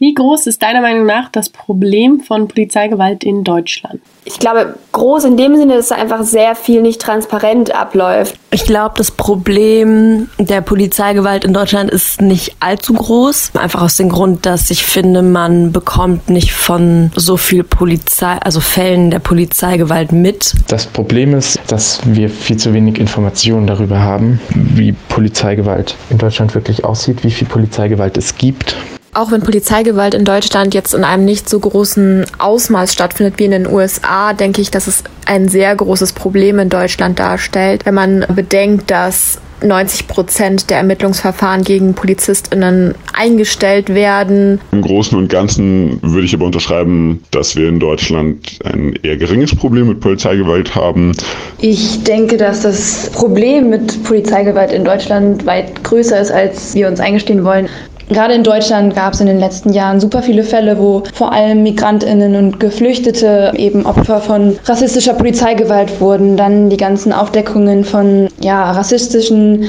Wie 0.00 0.14
groß 0.14 0.46
ist 0.46 0.62
deiner 0.62 0.80
Meinung 0.80 1.06
nach 1.06 1.28
das 1.28 1.48
Problem 1.48 2.20
von 2.20 2.46
Polizeigewalt 2.46 3.24
in 3.24 3.42
Deutschland? 3.42 4.00
Ich 4.24 4.38
glaube, 4.38 4.76
groß 4.92 5.24
in 5.24 5.36
dem 5.36 5.56
Sinne, 5.56 5.74
dass 5.74 5.90
einfach 5.90 6.22
sehr 6.22 6.54
viel 6.54 6.82
nicht 6.82 7.00
transparent 7.00 7.74
abläuft. 7.74 8.38
Ich 8.52 8.62
glaube, 8.62 8.94
das 8.96 9.10
Problem 9.10 10.28
der 10.38 10.60
Polizeigewalt 10.60 11.44
in 11.44 11.52
Deutschland 11.52 11.90
ist 11.90 12.20
nicht 12.20 12.54
allzu 12.60 12.92
groß. 12.92 13.50
Einfach 13.56 13.82
aus 13.82 13.96
dem 13.96 14.08
Grund, 14.08 14.46
dass 14.46 14.70
ich 14.70 14.84
finde, 14.84 15.22
man 15.22 15.72
bekommt 15.72 16.30
nicht 16.30 16.52
von 16.52 17.10
so 17.16 17.36
viel 17.36 17.64
Polizei, 17.64 18.38
also 18.38 18.60
Fällen 18.60 19.10
der 19.10 19.18
Polizeigewalt 19.18 20.12
mit. 20.12 20.54
Das 20.68 20.86
Problem 20.86 21.34
ist, 21.34 21.58
dass 21.66 22.00
wir 22.04 22.30
viel 22.30 22.56
zu 22.56 22.72
wenig 22.72 23.00
Informationen 23.00 23.66
darüber 23.66 23.98
haben, 23.98 24.38
wie 24.54 24.92
Polizeigewalt 25.08 25.96
in 26.08 26.18
Deutschland 26.18 26.54
wirklich 26.54 26.84
aussieht, 26.84 27.24
wie 27.24 27.32
viel 27.32 27.48
Polizeigewalt 27.48 28.16
es 28.16 28.36
gibt 28.36 28.76
auch 29.14 29.30
wenn 29.32 29.40
Polizeigewalt 29.40 30.14
in 30.14 30.24
Deutschland 30.24 30.74
jetzt 30.74 30.94
in 30.94 31.04
einem 31.04 31.24
nicht 31.24 31.48
so 31.48 31.58
großen 31.58 32.26
Ausmaß 32.38 32.92
stattfindet 32.92 33.34
wie 33.38 33.44
in 33.44 33.50
den 33.50 33.66
USA, 33.66 34.32
denke 34.32 34.60
ich, 34.60 34.70
dass 34.70 34.86
es 34.86 35.04
ein 35.26 35.48
sehr 35.48 35.74
großes 35.74 36.12
Problem 36.12 36.58
in 36.58 36.68
Deutschland 36.68 37.18
darstellt, 37.18 37.86
wenn 37.86 37.94
man 37.94 38.24
bedenkt, 38.34 38.90
dass 38.90 39.40
90 39.62 40.06
Prozent 40.06 40.70
der 40.70 40.78
Ermittlungsverfahren 40.78 41.62
gegen 41.62 41.94
PolizistInnen 41.94 42.94
eingestellt 43.12 43.92
werden. 43.92 44.60
Im 44.72 44.82
Großen 44.82 45.18
und 45.18 45.28
Ganzen 45.28 45.98
würde 46.02 46.26
ich 46.26 46.34
aber 46.34 46.46
unterschreiben, 46.46 47.22
dass 47.30 47.56
wir 47.56 47.68
in 47.68 47.80
Deutschland 47.80 48.58
ein 48.64 48.94
eher 49.02 49.16
geringes 49.16 49.54
Problem 49.54 49.88
mit 49.88 50.00
Polizeigewalt 50.00 50.74
haben. 50.74 51.12
Ich 51.58 52.04
denke, 52.04 52.36
dass 52.36 52.62
das 52.62 53.10
Problem 53.10 53.70
mit 53.70 54.02
Polizeigewalt 54.04 54.72
in 54.72 54.84
Deutschland 54.84 55.44
weit 55.46 55.82
größer 55.82 56.20
ist, 56.20 56.30
als 56.30 56.74
wir 56.74 56.88
uns 56.88 57.00
eingestehen 57.00 57.44
wollen. 57.44 57.68
Gerade 58.08 58.34
in 58.34 58.42
Deutschland 58.42 58.94
gab 58.94 59.12
es 59.12 59.20
in 59.20 59.26
den 59.26 59.38
letzten 59.38 59.72
Jahren 59.72 60.00
super 60.00 60.22
viele 60.22 60.42
Fälle, 60.42 60.78
wo 60.78 61.02
vor 61.12 61.32
allem 61.32 61.62
Migrantinnen 61.62 62.36
und 62.36 62.58
Geflüchtete 62.58 63.52
eben 63.56 63.84
Opfer 63.84 64.20
von 64.20 64.58
rassistischer 64.64 65.14
Polizeigewalt 65.14 66.00
wurden. 66.00 66.36
Dann 66.36 66.70
die 66.70 66.78
ganzen 66.78 67.12
Aufdeckungen 67.12 67.84
von 67.84 68.28
ja, 68.40 68.70
rassistischen 68.70 69.66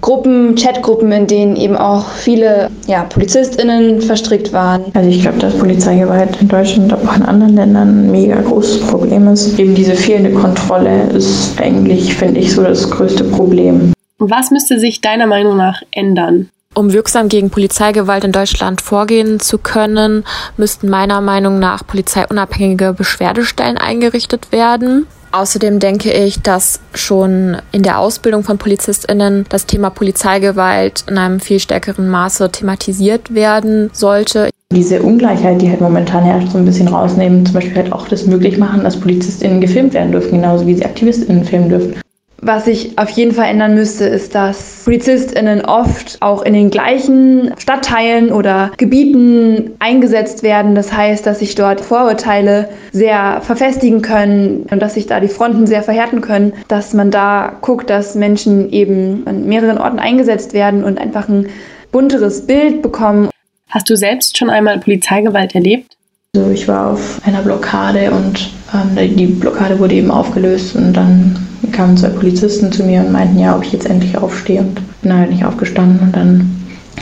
Gruppen, 0.00 0.54
Chatgruppen, 0.54 1.10
in 1.10 1.26
denen 1.26 1.56
eben 1.56 1.76
auch 1.76 2.08
viele 2.10 2.70
ja, 2.86 3.02
PolizistInnen 3.02 4.00
verstrickt 4.00 4.52
waren. 4.52 4.84
Also 4.94 5.08
ich 5.08 5.22
glaube, 5.22 5.38
dass 5.38 5.58
Polizeigewalt 5.58 6.40
in 6.40 6.48
Deutschland, 6.48 6.92
aber 6.92 7.10
auch 7.10 7.16
in 7.16 7.22
anderen 7.22 7.56
Ländern 7.56 8.06
ein 8.06 8.12
mega 8.12 8.40
großes 8.40 8.86
Problem 8.86 9.26
ist. 9.28 9.58
Eben 9.58 9.74
diese 9.74 9.94
fehlende 9.94 10.32
Kontrolle 10.32 11.04
ist 11.14 11.60
eigentlich, 11.60 12.14
finde 12.14 12.40
ich, 12.40 12.54
so 12.54 12.62
das 12.62 12.88
größte 12.88 13.24
Problem. 13.24 13.92
Was 14.18 14.50
müsste 14.50 14.78
sich 14.78 15.00
deiner 15.00 15.26
Meinung 15.26 15.56
nach 15.56 15.82
ändern? 15.90 16.50
Um 16.78 16.92
wirksam 16.92 17.28
gegen 17.28 17.50
Polizeigewalt 17.50 18.22
in 18.22 18.30
Deutschland 18.30 18.80
vorgehen 18.80 19.40
zu 19.40 19.58
können, 19.58 20.22
müssten 20.56 20.88
meiner 20.88 21.20
Meinung 21.20 21.58
nach 21.58 21.84
polizeiunabhängige 21.84 22.92
Beschwerdestellen 22.92 23.78
eingerichtet 23.78 24.52
werden. 24.52 25.08
Außerdem 25.32 25.80
denke 25.80 26.12
ich, 26.12 26.40
dass 26.40 26.78
schon 26.94 27.56
in 27.72 27.82
der 27.82 27.98
Ausbildung 27.98 28.44
von 28.44 28.58
Polizistinnen 28.58 29.44
das 29.48 29.66
Thema 29.66 29.90
Polizeigewalt 29.90 31.02
in 31.10 31.18
einem 31.18 31.40
viel 31.40 31.58
stärkeren 31.58 32.08
Maße 32.08 32.52
thematisiert 32.52 33.34
werden 33.34 33.90
sollte. 33.92 34.48
Diese 34.72 35.02
Ungleichheit, 35.02 35.60
die 35.60 35.70
halt 35.70 35.80
momentan 35.80 36.22
herrscht, 36.22 36.52
so 36.52 36.58
ein 36.58 36.64
bisschen 36.64 36.86
rausnehmen, 36.86 37.44
zum 37.44 37.54
Beispiel 37.56 37.74
halt 37.74 37.92
auch 37.92 38.06
das 38.06 38.24
möglich 38.26 38.56
machen, 38.56 38.84
dass 38.84 39.00
PolizistInnen 39.00 39.60
gefilmt 39.60 39.94
werden 39.94 40.12
dürfen, 40.12 40.40
genauso 40.40 40.64
wie 40.64 40.76
sie 40.76 40.84
AktivistInnen 40.84 41.44
filmen 41.44 41.70
dürfen. 41.70 41.94
Was 42.40 42.66
sich 42.66 42.96
auf 42.96 43.10
jeden 43.10 43.32
Fall 43.32 43.46
ändern 43.46 43.74
müsste, 43.74 44.04
ist, 44.04 44.34
dass 44.34 44.82
PolizistInnen 44.84 45.64
oft 45.64 46.18
auch 46.20 46.42
in 46.42 46.54
den 46.54 46.70
gleichen 46.70 47.52
Stadtteilen 47.58 48.30
oder 48.30 48.70
Gebieten 48.76 49.72
eingesetzt 49.80 50.44
werden. 50.44 50.76
Das 50.76 50.92
heißt, 50.92 51.26
dass 51.26 51.40
sich 51.40 51.56
dort 51.56 51.80
Vorurteile 51.80 52.68
sehr 52.92 53.40
verfestigen 53.40 54.02
können 54.02 54.66
und 54.70 54.80
dass 54.80 54.94
sich 54.94 55.06
da 55.06 55.18
die 55.18 55.28
Fronten 55.28 55.66
sehr 55.66 55.82
verhärten 55.82 56.20
können, 56.20 56.52
dass 56.68 56.94
man 56.94 57.10
da 57.10 57.56
guckt, 57.60 57.90
dass 57.90 58.14
Menschen 58.14 58.70
eben 58.70 59.22
an 59.26 59.46
mehreren 59.46 59.78
Orten 59.78 59.98
eingesetzt 59.98 60.52
werden 60.52 60.84
und 60.84 60.98
einfach 60.98 61.28
ein 61.28 61.48
bunteres 61.90 62.46
Bild 62.46 62.82
bekommen. 62.82 63.30
Hast 63.68 63.90
du 63.90 63.96
selbst 63.96 64.38
schon 64.38 64.48
einmal 64.48 64.78
Polizeigewalt 64.78 65.56
erlebt? 65.56 65.96
Also 66.36 66.50
ich 66.50 66.68
war 66.68 66.92
auf 66.92 67.20
einer 67.24 67.42
Blockade 67.42 68.12
und 68.12 68.50
ähm, 68.72 69.16
die 69.16 69.26
Blockade 69.26 69.78
wurde 69.80 69.94
eben 69.94 70.10
aufgelöst 70.10 70.76
und 70.76 70.92
dann 70.92 71.36
kamen 71.78 71.96
zwei 71.96 72.08
Polizisten 72.08 72.72
zu 72.72 72.82
mir 72.82 73.02
und 73.02 73.12
meinten, 73.12 73.38
ja, 73.38 73.54
ob 73.54 73.62
ich 73.62 73.72
jetzt 73.72 73.88
endlich 73.88 74.18
aufstehe 74.18 74.62
und 74.62 74.80
bin 75.00 75.16
halt 75.16 75.30
nicht 75.30 75.44
aufgestanden 75.44 76.00
und 76.00 76.16
dann 76.16 76.50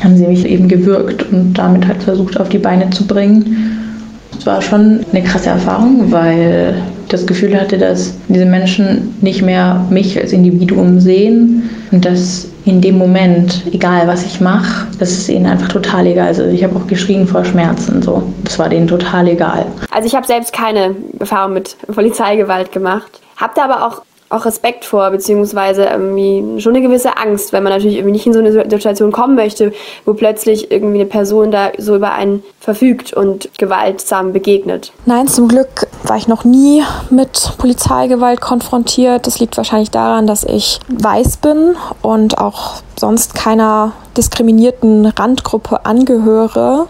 haben 0.04 0.18
sie 0.18 0.26
mich 0.26 0.44
eben 0.44 0.68
gewürgt 0.68 1.24
und 1.32 1.54
damit 1.54 1.88
halt 1.88 2.02
versucht 2.02 2.38
auf 2.38 2.50
die 2.50 2.58
Beine 2.58 2.90
zu 2.90 3.06
bringen. 3.06 3.80
Es 4.38 4.44
war 4.44 4.60
schon 4.60 5.00
eine 5.10 5.22
krasse 5.22 5.48
Erfahrung, 5.48 6.12
weil 6.12 6.74
ich 7.04 7.08
das 7.08 7.26
Gefühl 7.26 7.58
hatte, 7.58 7.78
dass 7.78 8.16
diese 8.28 8.44
Menschen 8.44 9.14
nicht 9.22 9.40
mehr 9.40 9.82
mich 9.88 10.20
als 10.20 10.34
Individuum 10.34 11.00
sehen 11.00 11.70
und 11.90 12.04
dass 12.04 12.48
in 12.66 12.82
dem 12.82 12.98
Moment, 12.98 13.62
egal 13.72 14.06
was 14.06 14.26
ich 14.26 14.42
mache, 14.42 14.88
das 14.98 15.10
ist 15.12 15.30
ihnen 15.30 15.46
einfach 15.46 15.68
total 15.68 16.06
egal. 16.06 16.26
Also 16.26 16.44
ich 16.44 16.62
habe 16.62 16.76
auch 16.76 16.86
geschrien 16.86 17.26
vor 17.26 17.46
Schmerzen, 17.46 18.02
so. 18.02 18.24
Das 18.44 18.58
war 18.58 18.68
denen 18.68 18.88
total 18.88 19.26
egal. 19.28 19.64
Also 19.90 20.06
ich 20.06 20.14
habe 20.14 20.26
selbst 20.26 20.52
keine 20.52 20.94
Erfahrung 21.18 21.54
mit 21.54 21.78
Polizeigewalt 21.86 22.72
gemacht. 22.72 23.22
Habe 23.36 23.52
da 23.56 23.64
aber 23.64 23.86
auch 23.86 24.02
auch 24.28 24.44
Respekt 24.44 24.84
vor, 24.84 25.10
beziehungsweise 25.10 25.84
irgendwie 25.84 26.60
schon 26.60 26.74
eine 26.74 26.86
gewisse 26.86 27.16
Angst, 27.16 27.52
weil 27.52 27.60
man 27.60 27.72
natürlich 27.72 27.96
irgendwie 27.96 28.12
nicht 28.12 28.26
in 28.26 28.32
so 28.32 28.40
eine 28.40 28.52
Situation 28.52 29.12
kommen 29.12 29.34
möchte, 29.34 29.72
wo 30.04 30.14
plötzlich 30.14 30.70
irgendwie 30.70 31.00
eine 31.00 31.06
Person 31.06 31.50
da 31.50 31.70
so 31.78 31.96
über 31.96 32.12
einen 32.12 32.42
verfügt 32.60 33.12
und 33.12 33.48
gewaltsam 33.58 34.32
begegnet. 34.32 34.92
Nein, 35.04 35.28
zum 35.28 35.48
Glück 35.48 35.86
war 36.02 36.16
ich 36.16 36.26
noch 36.26 36.44
nie 36.44 36.82
mit 37.10 37.52
Polizeigewalt 37.58 38.40
konfrontiert. 38.40 39.26
Das 39.26 39.38
liegt 39.38 39.56
wahrscheinlich 39.56 39.90
daran, 39.90 40.26
dass 40.26 40.44
ich 40.44 40.80
weiß 40.88 41.36
bin 41.38 41.76
und 42.02 42.38
auch 42.38 42.82
sonst 42.98 43.34
keiner 43.34 43.92
diskriminierten 44.16 45.06
Randgruppe 45.06 45.84
angehöre. 45.86 46.88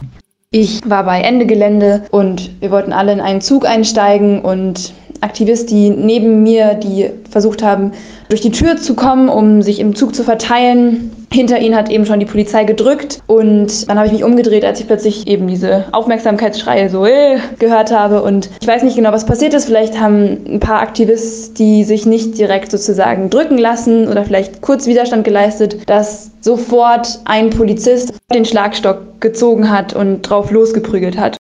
Ich 0.51 0.89
war 0.89 1.05
bei 1.05 1.21
Ende 1.21 1.45
Gelände 1.45 2.07
und 2.11 2.61
wir 2.61 2.71
wollten 2.71 2.93
alle 2.93 3.13
in 3.13 3.21
einen 3.21 3.41
Zug 3.41 3.67
einsteigen 3.67 4.41
und 4.41 4.95
Aktivisten 5.27 6.07
neben 6.07 6.43
mir, 6.43 6.75
die 6.75 7.11
versucht 7.31 7.63
haben, 7.63 7.93
durch 8.29 8.41
die 8.41 8.51
Tür 8.51 8.77
zu 8.77 8.95
kommen, 8.95 9.29
um 9.29 9.63
sich 9.63 9.81
im 9.81 9.95
Zug 9.95 10.15
zu 10.15 10.25
verteilen. 10.25 11.13
Hinter 11.33 11.59
ihnen 11.59 11.75
hat 11.75 11.91
eben 11.91 12.07
schon 12.07 12.21
die 12.21 12.27
Polizei 12.27 12.65
gedrückt 12.65 13.21
und 13.27 13.89
dann 13.89 13.99
habe 13.99 14.07
ich 14.07 14.13
mich 14.13 14.25
umgedreht, 14.25 14.65
als 14.65 14.81
ich 14.81 14.87
plötzlich 14.87 15.27
eben 15.27 15.49
diese 15.49 15.85
Aufmerksamkeitsschreie 15.93 16.89
so 16.89 17.05
äh, 17.05 17.39
gehört 17.59 17.93
habe 17.93 18.23
und 18.23 18.49
ich 18.61 18.67
weiß 18.67 18.85
nicht 18.85 18.97
genau, 18.97 19.13
was 19.13 19.27
passiert 19.27 19.53
ist. 19.53 19.67
Vielleicht 19.67 20.01
haben 20.01 20.39
ein 20.47 20.61
paar 20.61 20.81
Aktivisten, 20.81 21.55
die 21.57 21.85
sich 21.85 22.07
nicht 22.07 22.39
direkt 22.39 22.71
sozusagen 22.71 23.29
drücken 23.29 23.59
lassen 23.59 24.09
oder 24.09 24.25
vielleicht 24.25 24.63
kurz 24.63 24.87
Widerstand 24.87 25.25
geleistet, 25.25 25.79
dass 25.87 26.31
sofort 26.41 27.19
ein 27.25 27.51
Polizist 27.51 28.15
den 28.33 28.45
Schlagstock 28.45 29.21
gezogen 29.21 29.69
hat 29.69 29.95
und 29.95 30.23
drauf 30.23 30.53
losgeprügelt 30.53 31.19
hat. 31.19 31.35